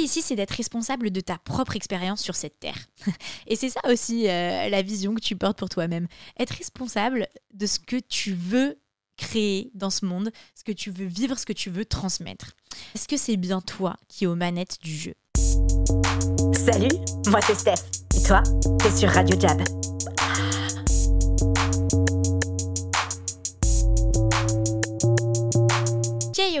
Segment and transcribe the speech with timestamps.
[0.00, 2.88] L'idée ici, c'est d'être responsable de ta propre expérience sur cette terre.
[3.46, 6.06] Et c'est ça aussi euh, la vision que tu portes pour toi-même.
[6.38, 8.78] Être responsable de ce que tu veux
[9.18, 12.52] créer dans ce monde, ce que tu veux vivre, ce que tu veux transmettre.
[12.94, 15.14] Est-ce que c'est bien toi qui es aux manettes du jeu?
[15.36, 16.96] Salut,
[17.26, 17.84] moi c'est Steph.
[18.16, 18.42] Et toi,
[18.78, 19.62] t'es sur Radio Jab.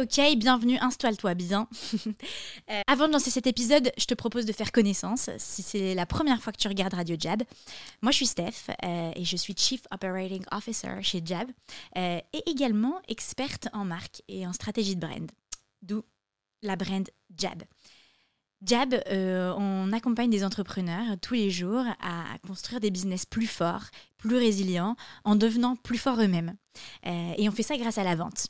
[0.00, 1.68] ok, bienvenue, installe-toi bien.
[2.70, 6.06] Euh, avant de lancer cet épisode, je te propose de faire connaissance, si c'est la
[6.06, 7.42] première fois que tu regardes Radio Jab.
[8.00, 11.48] Moi, je suis Steph euh, et je suis Chief Operating Officer chez Jab
[11.96, 15.30] euh, et également experte en marque et en stratégie de brand,
[15.82, 16.04] d'où
[16.62, 17.62] la brand Jab.
[18.62, 23.86] Jab, on accompagne des entrepreneurs tous les jours à construire des business plus forts,
[24.18, 26.54] plus résilients, en devenant plus forts eux-mêmes.
[27.06, 28.48] et on fait ça grâce à la vente.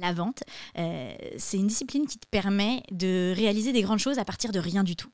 [0.00, 0.42] La vente,
[0.78, 4.58] euh, c'est une discipline qui te permet de réaliser des grandes choses à partir de
[4.58, 5.10] rien du tout.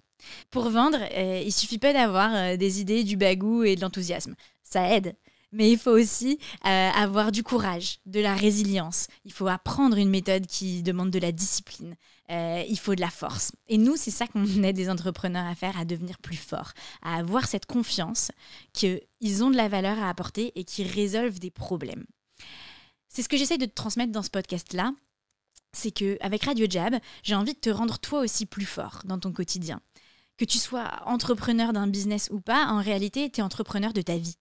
[0.51, 4.35] Pour vendre, euh, il suffit pas d'avoir euh, des idées, du bagou et de l'enthousiasme.
[4.63, 5.15] Ça aide.
[5.53, 9.07] Mais il faut aussi avoir du courage, de la résilience.
[9.25, 11.95] Il faut apprendre une méthode qui demande de la discipline.
[12.29, 13.53] il faut de la force.
[13.69, 16.73] Et nous, c'est ça qu'on aide des entrepreneurs à faire, à devenir plus forts,
[17.03, 18.33] à avoir cette confiance
[18.73, 22.05] qu'ils ont de la valeur à apporter et qu'ils résolvent des problèmes.
[23.15, 24.93] C'est ce que j'essaie de te transmettre dans ce podcast-là.
[25.73, 29.21] C'est que avec Radio Jab, j'ai envie de te rendre toi aussi plus fort dans
[29.21, 29.81] ton quotidien.
[30.37, 34.17] Que tu sois entrepreneur d'un business ou pas, en réalité, tu es entrepreneur de ta
[34.17, 34.35] vie.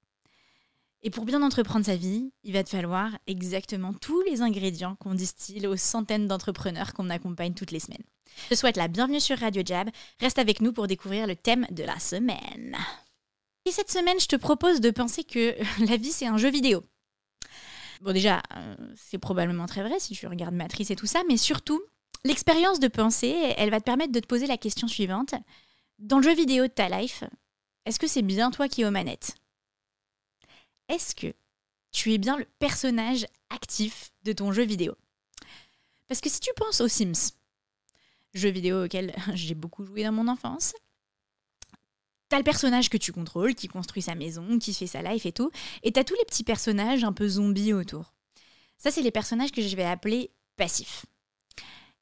[1.04, 5.14] Et pour bien entreprendre sa vie, il va te falloir exactement tous les ingrédients qu'on
[5.14, 8.02] distille aux centaines d'entrepreneurs qu'on accompagne toutes les semaines.
[8.46, 9.92] Je te souhaite la bienvenue sur Radio Jab.
[10.20, 12.76] Reste avec nous pour découvrir le thème de la semaine.
[13.66, 16.82] Et cette semaine, je te propose de penser que la vie, c'est un jeu vidéo.
[18.04, 21.38] Bon, déjà, euh, c'est probablement très vrai si tu regardes Matrice et tout ça, mais
[21.38, 21.82] surtout,
[22.26, 25.36] l'expérience de pensée, elle va te permettre de te poser la question suivante.
[26.00, 27.24] Dans le jeu vidéo de ta life,
[27.86, 29.36] est-ce que c'est bien toi qui es aux manettes?
[30.90, 31.34] Est-ce que
[31.94, 34.97] tu es bien le personnage actif de ton jeu vidéo?
[36.09, 37.31] Parce que si tu penses aux Sims,
[38.34, 40.74] jeu vidéo auquel j'ai beaucoup joué dans mon enfance,
[42.34, 45.32] T'as le personnage que tu contrôles, qui construit sa maison, qui fait sa life et
[45.32, 45.52] tout.
[45.84, 48.12] Et t'as tous les petits personnages un peu zombies autour.
[48.80, 51.06] Ça, c'est les personnages que je vais appeler passifs.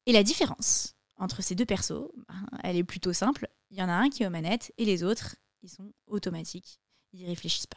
[0.06, 3.46] Et la différence entre ces deux persos, ben, elle est plutôt simple.
[3.70, 6.80] Il y en a un qui est aux manettes et les autres, ils sont automatiques.
[7.12, 7.76] Ils réfléchissent pas.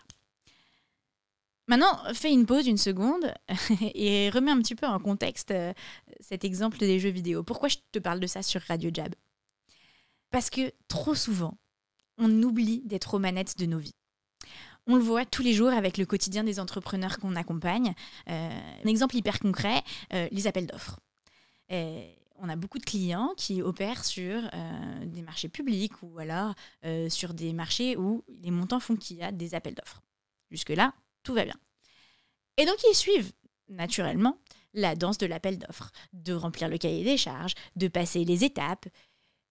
[1.68, 3.34] Maintenant, fais une pause une seconde
[3.82, 5.74] et remets un petit peu en contexte euh,
[6.22, 7.44] cet exemple des jeux vidéo.
[7.44, 9.14] Pourquoi je te parle de ça sur Radio Jab?
[10.32, 11.58] Parce que trop souvent,
[12.18, 13.96] on oublie d'être aux manettes de nos vies.
[14.88, 17.94] On le voit tous les jours avec le quotidien des entrepreneurs qu'on accompagne.
[18.30, 18.50] Euh,
[18.84, 19.81] un exemple hyper concret,
[20.14, 21.00] euh, les appels d'offres.
[21.72, 24.42] Euh, on a beaucoup de clients qui opèrent sur
[25.06, 26.54] des marchés publics ou alors
[27.08, 30.02] sur des marchés où les montants font qu'il y a des appels d'offres.
[30.52, 30.94] Jusque-là,
[31.24, 31.56] tout va bien.
[32.58, 33.31] Et donc, ils suivent
[33.70, 34.38] naturellement
[34.74, 38.86] la danse de l'appel d'offres, de remplir le cahier des charges, de passer les étapes,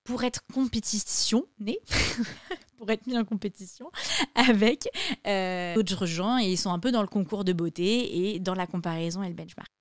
[0.05, 1.79] pour être compétitionné,
[2.79, 3.91] pour être mis en compétition
[4.35, 4.89] avec
[5.27, 8.55] euh, d'autres gens et ils sont un peu dans le concours de beauté et dans
[8.55, 9.73] la comparaison et le benchmark.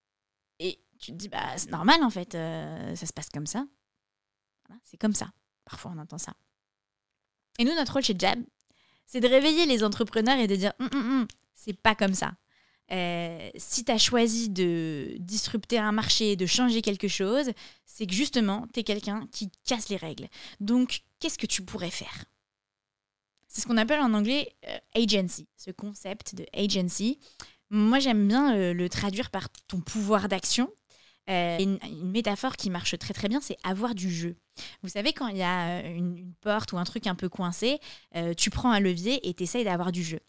[0.59, 3.65] Et tu te dis, bah, c'est normal en fait, euh, ça se passe comme ça.
[4.83, 5.31] c'est comme ça.
[5.65, 6.33] Parfois on entend ça.
[7.59, 8.39] Et nous, notre rôle chez Jab,
[9.05, 12.33] c'est de réveiller les entrepreneurs et de dire, hum, hum, hum, c'est pas comme ça.
[12.93, 17.51] Euh, si tu as choisi de disrupter un marché, de changer quelque chose,
[17.85, 20.27] c'est que justement, tu es quelqu'un qui casse les règles.
[20.59, 22.25] Donc, qu'est-ce que tu pourrais faire?
[23.47, 27.19] C'est ce qu'on appelle en anglais euh, agency, ce concept de agency.
[27.69, 30.71] Moi, j'aime bien euh, le traduire par ton pouvoir d'action.
[31.29, 34.35] Une, métaphore qui marche très très bien, c'est avoir du jeu.
[34.81, 37.79] Vous savez, quand il y a une, porte ou un truc un peu coincé,
[38.35, 40.19] tu prends un levier et tu d'avoir du jeu.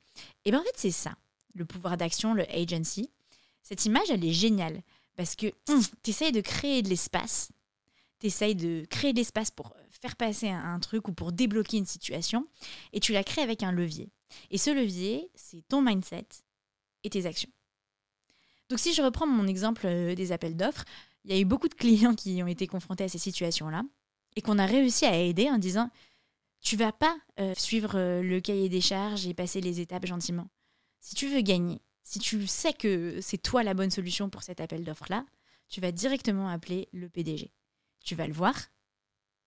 [0.44, 1.16] Et bien en fait, c'est ça
[1.54, 3.10] le pouvoir d'action, le agency.
[3.62, 4.82] Cette image, elle est géniale
[5.16, 7.50] parce que hum, tu essayes de créer de l'espace,
[8.20, 11.87] tu essayes de créer de l'espace pour faire passer un, truc ou pour débloquer une
[11.87, 12.46] situation,
[12.93, 14.11] et tu la crées avec un levier.
[14.50, 16.26] Et ce levier, c'est ton mindset
[17.05, 17.50] et tes actions.
[18.69, 20.84] Donc si je reprends mon exemple euh, des appels d'offres,
[21.25, 23.82] il y a eu beaucoup de clients qui ont été confrontés à ces situations-là
[24.37, 25.90] et qu'on a réussi à aider en disant
[26.61, 30.49] tu vas pas euh, suivre euh, le cahier des charges et passer les étapes gentiment.
[31.04, 34.62] Si tu veux gagner, si tu sais que c'est toi la bonne solution pour cet
[34.62, 35.26] appel d'offres-là,
[35.68, 37.52] tu vas directement appeler le PDG.
[38.02, 38.54] Tu vas le voir,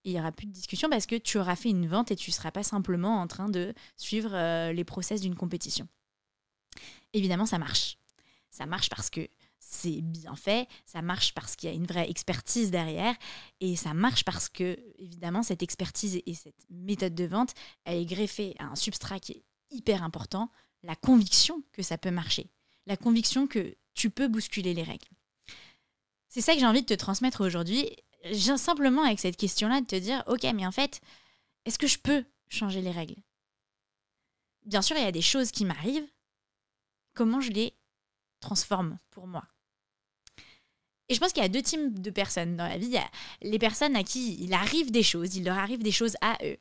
[0.04, 2.30] il n'y aura plus de discussion parce que tu auras fait une vente et tu
[2.30, 5.88] ne seras pas simplement en train de suivre euh, les process d'une compétition.
[7.14, 7.98] Évidemment, ça marche.
[8.52, 9.28] Ça marche parce que
[9.58, 13.16] c'est bien fait, ça marche parce qu'il y a une vraie expertise derrière,
[13.62, 18.06] et ça marche parce que, évidemment, cette expertise et cette méthode de vente, elle est
[18.06, 20.52] greffée à un substrat qui est hyper important,
[20.84, 22.50] la conviction que ça peut marcher,
[22.86, 25.08] la conviction que tu peux bousculer les règles.
[26.30, 27.90] C'est ça que j'ai envie de te transmettre aujourd'hui.
[28.58, 31.02] Simplement avec cette question-là de te dire, ok, mais en fait,
[31.66, 33.16] est-ce que je peux changer les règles?
[34.66, 36.08] Bien sûr, il y a des choses qui m'arrivent.
[37.14, 37.74] Comment je les
[38.40, 39.46] transforme pour moi?
[41.10, 42.98] Et je pense qu'il y a deux types de personnes dans la vie.
[43.42, 46.58] Les personnes à qui il arrive des choses, il leur arrive des choses à eux.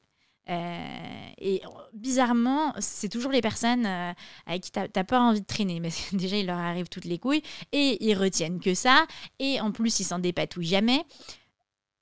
[0.48, 1.62] Euh, et
[1.92, 4.12] bizarrement, c'est toujours les personnes euh,
[4.46, 5.80] avec qui tu n'as pas envie de traîner.
[5.80, 9.06] Mais déjà, il leur arrive toutes les couilles et ils retiennent que ça.
[9.38, 11.04] Et en plus, ils s'en dépatouillent jamais.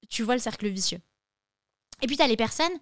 [0.09, 1.01] Tu vois le cercle vicieux.
[2.03, 2.73] Et puis, tu as les personnes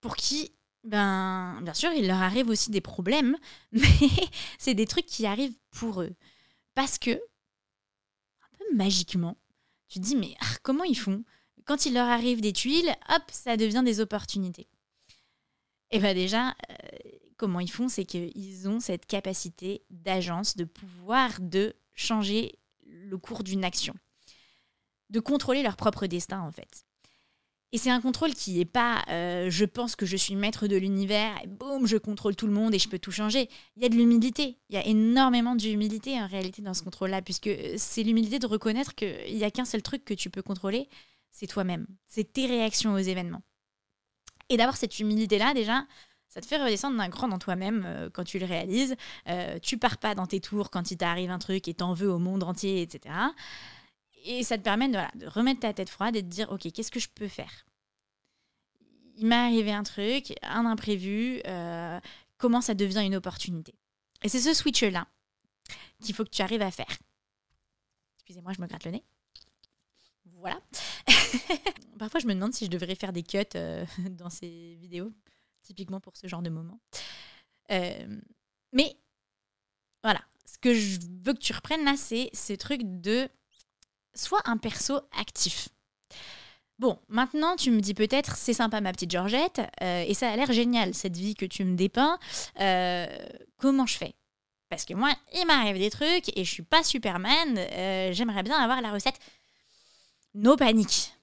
[0.00, 0.52] pour qui,
[0.84, 3.36] ben, bien sûr, il leur arrive aussi des problèmes,
[3.72, 3.88] mais
[4.58, 6.14] c'est des trucs qui arrivent pour eux.
[6.74, 9.36] Parce que, un peu magiquement,
[9.88, 11.24] tu te dis, mais ah, comment ils font?
[11.64, 14.68] Quand il leur arrive des tuiles, hop, ça devient des opportunités.
[15.90, 16.74] Et bien déjà, euh,
[17.36, 23.42] comment ils font, c'est qu'ils ont cette capacité d'agence, de pouvoir de changer le cours
[23.42, 23.94] d'une action,
[25.10, 26.84] de contrôler leur propre destin en fait.
[27.72, 30.76] Et c'est un contrôle qui n'est pas euh, je pense que je suis maître de
[30.76, 33.48] l'univers et boum, je contrôle tout le monde et je peux tout changer.
[33.76, 34.56] Il y a de l'humilité.
[34.70, 38.94] Il y a énormément d'humilité en réalité dans ce contrôle-là, puisque c'est l'humilité de reconnaître
[38.94, 40.88] qu'il n'y a qu'un seul truc que tu peux contrôler,
[41.32, 41.86] c'est toi-même.
[42.06, 43.42] C'est tes réactions aux événements.
[44.48, 45.84] Et d'avoir cette humilité-là, déjà,
[46.28, 48.94] ça te fait redescendre d'un cran dans toi-même euh, quand tu le réalises.
[49.28, 52.10] Euh, tu pars pas dans tes tours quand il t'arrive un truc et t'en veux
[52.10, 53.14] au monde entier, etc.
[54.24, 54.98] Et ça te permet de,
[55.28, 57.66] remettre ta tête froide et de dire, OK, qu'est-ce que je peux faire?
[59.16, 61.98] Il m'est arrivé un truc, un imprévu, euh,
[62.36, 63.74] comment ça devient une opportunité?
[64.22, 65.06] Et c'est ce switch-là
[66.02, 66.98] qu'il faut que tu arrives à faire.
[68.18, 69.04] Excusez-moi, je me gratte le nez.
[70.34, 70.60] Voilà.
[71.98, 75.12] Parfois, je me demande si je devrais faire des cuts euh, dans ces vidéos,
[75.62, 76.78] typiquement pour ce genre de moment.
[77.70, 78.20] Euh,
[78.72, 78.96] mais
[80.02, 83.28] voilà, ce que je veux que tu reprennes là, c'est ce truc de
[84.14, 85.68] soit un perso actif.
[86.78, 90.36] Bon, maintenant tu me dis peut-être c'est sympa ma petite Georgette euh, et ça a
[90.36, 92.18] l'air génial cette vie que tu me dépeins.
[93.56, 94.14] comment je fais?
[94.68, 97.54] Parce que moi, il m'arrive des trucs et je suis pas Superman.
[98.12, 99.18] J'aimerais bien avoir la recette
[100.34, 101.15] no panique.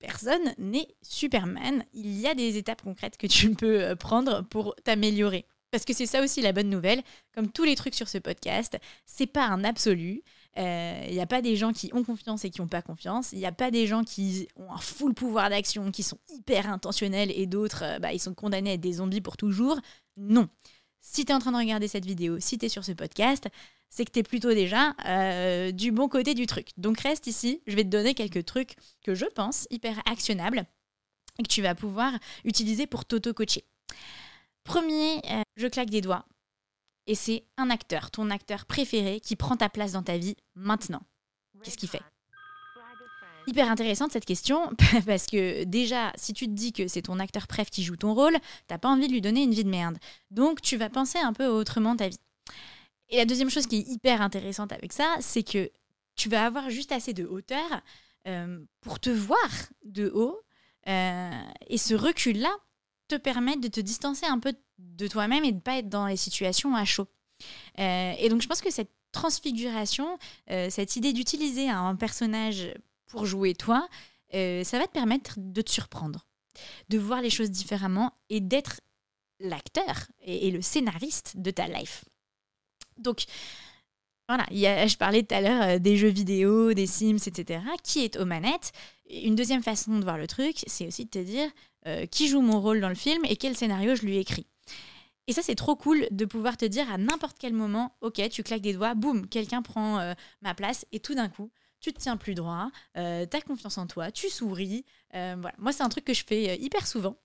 [0.00, 1.84] Personne n'est Superman.
[1.92, 5.46] Il y a des étapes concrètes que tu peux euh, prendre pour t'améliorer.
[5.70, 7.02] Parce que c'est ça aussi la bonne nouvelle.
[7.34, 10.22] Comme tous les trucs sur ce podcast, c'est pas un absolu.
[10.56, 13.32] Il euh, n'y a pas des gens qui ont confiance et qui n'ont pas confiance.
[13.32, 16.68] Il n'y a pas des gens qui ont un full pouvoir d'action, qui sont hyper
[16.68, 19.78] intentionnels et d'autres, euh, bah, ils sont condamnés à être des zombies pour toujours.
[20.16, 20.48] Non.
[21.00, 23.48] Si tu es en train de regarder cette vidéo, si tu es sur ce podcast,
[23.90, 26.68] c'est que tu es plutôt déjà euh, du bon côté du truc.
[26.76, 30.64] Donc reste ici, je vais te donner quelques trucs que je pense hyper actionnables
[31.38, 32.12] et que tu vas pouvoir
[32.44, 33.64] utiliser pour t'auto-coacher.
[34.64, 36.24] Premier, euh, je claque des doigts.
[37.06, 41.02] Et c'est un acteur, ton acteur préféré, qui prend ta place dans ta vie maintenant.
[41.62, 42.02] Qu'est-ce qu'il fait?
[43.46, 44.70] Hyper intéressante cette question,
[45.06, 48.14] parce que déjà, si tu te dis que c'est ton acteur préf qui joue ton
[48.14, 48.36] rôle,
[48.68, 49.98] t'as pas envie de lui donner une vie de merde.
[50.30, 52.20] Donc tu vas penser un peu autrement ta vie.
[53.10, 55.70] Et la deuxième chose qui est hyper intéressante avec ça, c'est que
[56.16, 57.82] tu vas avoir juste assez de hauteur
[58.26, 59.50] euh, pour te voir
[59.84, 60.40] de haut.
[60.86, 62.54] Euh, et ce recul-là
[63.08, 66.06] te permet de te distancer un peu de toi-même et de ne pas être dans
[66.06, 67.08] les situations à chaud.
[67.78, 72.72] Euh, et donc je pense que cette transfiguration, cette idée d'utiliser un personnage
[73.08, 73.88] pour jouer toi,
[74.32, 76.28] ça va te permettre de te surprendre,
[76.90, 78.80] de voir les choses différemment et d'être
[79.40, 82.04] l'acteur et, le scénariste de ta life.
[83.00, 83.24] Donc,
[84.30, 87.64] voilà, je parlais tout à l'heure euh, des jeux vidéo, des Sims, etc.
[87.82, 88.70] Qui est aux manettes
[89.10, 91.50] Une deuxième façon de voir le truc, c'est aussi de te dire
[91.88, 94.46] euh, qui joue mon rôle dans le film et quel scénario je lui écris.
[95.26, 98.44] Et ça, c'est trop cool de pouvoir te dire à n'importe quel moment, ok, tu
[98.44, 101.98] claques des doigts, boum, quelqu'un prend euh, ma place et tout d'un coup, tu te
[101.98, 104.84] tiens plus droit, tu as confiance en toi, tu souris.
[105.12, 105.54] voilà.
[105.58, 107.16] Moi, c'est un truc que je fais hyper souvent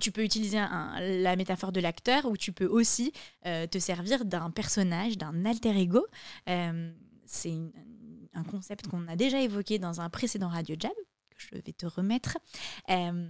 [0.00, 3.12] tu peux utiliser la métaphore de l'acteur ou tu peux aussi
[3.46, 6.04] euh, te servir d'un personnage, d'un alter ego.
[6.48, 6.92] Euh,
[7.26, 7.56] c'est
[8.34, 10.92] un concept qu'on a déjà évoqué dans un précédent Radio Jab,
[11.30, 12.38] que je vais te remettre,
[12.90, 13.28] euh,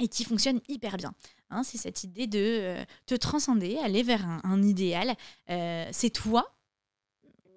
[0.00, 1.12] et qui fonctionne hyper bien.
[1.50, 1.62] Hein.
[1.64, 2.76] c'est cette idée de
[3.06, 5.16] te transcender, aller vers un, idéal.
[5.48, 6.54] c'est toi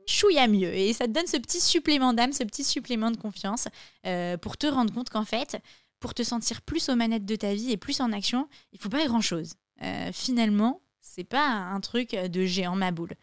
[0.08, 0.74] chouïa mieux.
[0.74, 3.68] Et ça te donne ce petit supplément d'âme, ce petit supplément de confiance
[4.42, 5.62] pour te rendre compte qu'en fait,
[6.02, 8.90] pour te sentir plus aux manettes de ta vie et plus en action, il faut
[8.90, 9.54] pas grand chose.
[9.82, 13.14] Euh, finalement, c'est pas un truc de géant ma boule.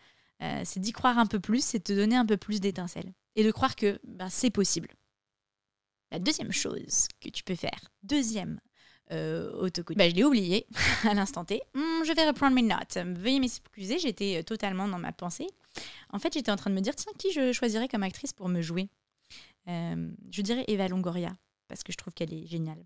[0.43, 3.13] Euh, c'est d'y croire un peu plus, c'est de te donner un peu plus d'étincelles.
[3.37, 4.89] Et de croire que ben, c'est possible.
[6.11, 8.59] La deuxième chose que tu peux faire, deuxième
[9.11, 10.67] euh, bah, je l'ai oublié
[11.05, 11.63] à l'instant T.
[11.75, 12.99] Hum, je vais reprendre mes notes.
[13.19, 15.47] Veuillez m'excuser, j'étais euh, totalement dans ma pensée.
[16.11, 18.49] En fait, j'étais en train de me dire, tiens, qui je choisirais comme actrice pour
[18.49, 18.89] me jouer?
[19.69, 21.33] Euh, Je dirais Eva Longoria,
[21.69, 22.85] parce que je trouve qu'elle est géniale.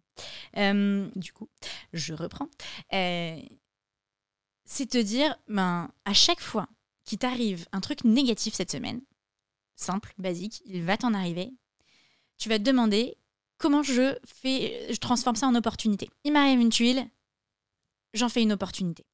[0.57, 1.49] Euh, du coup,
[1.93, 2.49] je reprends.
[2.91, 3.49] c'est
[4.89, 6.69] te dire, ben, à chaque fois
[7.05, 9.01] qu'il t'arrive un truc négatif cette semaine,
[9.77, 11.53] simple, basique, il va t'en arriver,
[12.39, 13.17] tu vas te demander
[13.59, 16.11] comment je fais, je transforme ça en opportunité.
[16.25, 17.09] Il m'arrive une tuile,
[18.15, 19.05] j'en fais une opportunité.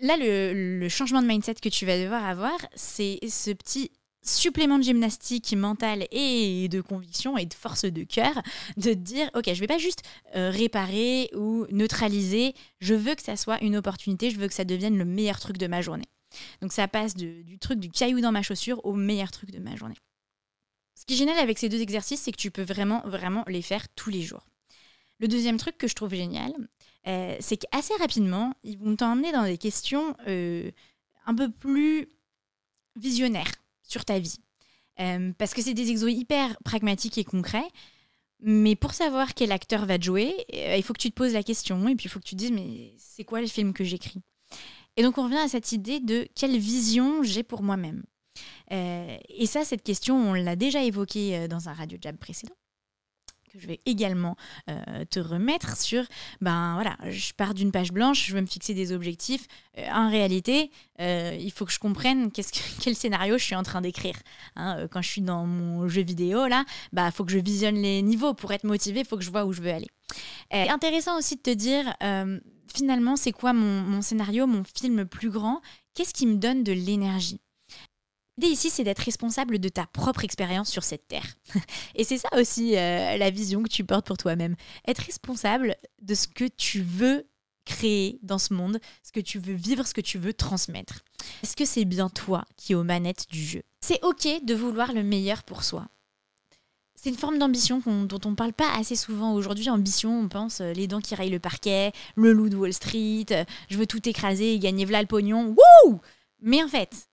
[0.00, 3.90] Là, le, changement de mindset que tu vas devoir avoir, c'est ce petit
[4.22, 8.42] supplément de gymnastique mentale et de conviction et de force de cœur
[8.76, 10.02] de dire ok je vais pas juste
[10.36, 12.54] euh, réparer ou neutraliser.
[12.80, 14.30] Je veux que ça soit une opportunité.
[14.30, 16.08] Je veux que ça devienne le meilleur truc de ma journée.
[16.60, 19.74] Donc ça passe du truc du caillou dans ma chaussure au meilleur truc de ma
[19.74, 19.96] journée.
[20.94, 23.62] Ce qui est génial avec ces deux exercices, c'est que tu peux vraiment, vraiment les
[23.62, 24.46] faire tous les jours.
[25.18, 26.52] Le deuxième truc que je trouve génial,
[27.06, 30.70] euh, c'est qu'assez rapidement, ils vont t'emmener dans des questions euh,
[31.24, 32.08] un peu plus
[32.96, 33.50] visionnaires
[33.90, 34.38] sur ta vie.
[35.00, 37.68] Euh, parce que c'est des exos hyper pragmatiques et concrets.
[38.42, 41.42] Mais pour savoir quel acteur va te jouer, il faut que tu te poses la
[41.42, 43.84] question et puis il faut que tu te dises mais c'est quoi le film que
[43.84, 44.22] j'écris?
[44.96, 48.02] Et donc on revient à cette idée de quelle vision j'ai pour moi-même.
[48.72, 52.54] Euh, et ça, cette question, on l'a déjà évoquée euh, dans un Radio Jab précédent
[53.52, 54.36] que je vais également
[54.68, 56.04] euh, te remettre sur,
[56.40, 59.46] ben voilà, je pars d'une page blanche, je veux me fixer des objectifs.
[59.92, 62.42] en réalité, il faut que je comprenne que,
[62.80, 64.16] quel scénario je suis en train d'écrire.
[64.56, 64.86] Hein.
[64.90, 68.02] quand je suis dans mon jeu vidéo, là, bah, il faut que je visionne les
[68.02, 68.34] niveaux.
[68.34, 69.88] Pour être motivé, il faut que je vois où je veux aller.
[70.50, 71.94] intéressant aussi de te dire,
[72.72, 75.60] finalement, c'est quoi mon scénario, mon film plus grand?
[75.94, 77.40] Qu'est-ce qui me donne de l'énergie?
[78.38, 81.36] L'idée ici, c'est d'être responsable de ta propre expérience sur cette terre.
[81.94, 84.56] Et c'est ça aussi euh, la vision que tu portes pour toi-même.
[84.86, 87.26] Être responsable de ce que tu veux
[87.64, 91.02] créer dans ce monde, ce que tu veux vivre, ce que tu veux transmettre.
[91.42, 93.62] Est-ce que c'est bien toi qui es aux manettes du jeu?
[93.80, 95.88] C'est ok de vouloir le meilleur pour soi.
[97.02, 99.70] C'est une forme d'ambition dont on ne parle pas assez souvent aujourd'hui.
[99.70, 103.24] Ambition, on pense euh, les dents qui rayent le parquet, le loup de Wall Street,
[103.30, 105.54] euh, je veux tout écraser et gagner v'là le pognon.
[105.86, 106.00] Wouh
[106.42, 107.08] Mais en fait,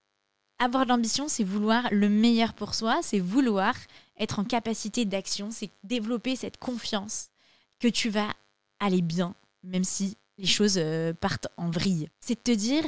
[0.59, 3.75] avoir de l'ambition, c'est vouloir le meilleur pour soi, c'est vouloir
[4.19, 7.29] être en capacité d'action, c'est développer cette confiance
[7.79, 8.33] que tu vas
[8.79, 12.09] aller bien, même si les choses euh, partent en vrille.
[12.19, 12.83] C'est de te dire,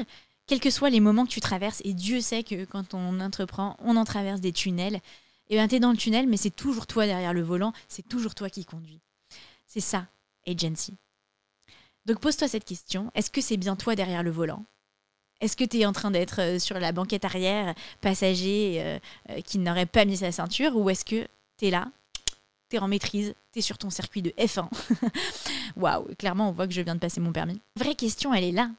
[0.48, 3.78] quels que soient les moments que tu traverses, et Dieu sait que quand on entreprend,
[3.80, 4.96] on en traverse des tunnels,
[5.52, 8.08] et eh bien es dans le tunnel, mais c'est toujours toi derrière le volant, c'est
[8.08, 9.02] toujours toi qui conduis.
[9.66, 10.08] C'est ça,
[10.48, 10.96] agency.
[12.06, 14.66] Donc pose-toi cette question, est-ce que c'est bien toi derrière le volant?
[15.42, 19.42] Est-ce que tu es en train d'être euh, sur la banquette arrière, passager euh, euh,
[19.42, 21.28] qui n'aurait pas mis sa ceinture, ou est-ce que
[21.58, 21.90] tu es là,
[22.70, 24.68] tu es en maîtrise, tu es sur ton circuit de F1
[25.78, 27.62] Waouh, clairement, on voit que je viens de passer mon permis.
[27.78, 28.70] Vraie question, elle est là.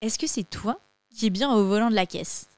[0.00, 0.80] Est-ce que c'est toi
[1.14, 2.48] qui es bien au volant de la caisse?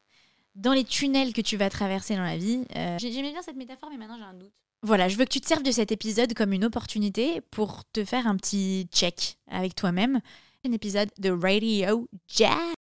[0.55, 2.65] Dans les tunnels que tu vas traverser dans la vie,
[2.99, 4.53] j'aimais bien cette métaphore, mais maintenant j'ai un doute.
[4.83, 8.05] Voilà, je veux que tu te serves de cet épisode comme une opportunité pour te
[8.05, 10.21] faire un petit check avec toi-même.
[10.67, 12.75] Un épisode de Radio Jazz.